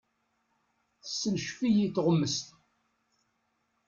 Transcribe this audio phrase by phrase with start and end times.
[1.01, 2.47] Tessencef-iyi tuɣmest.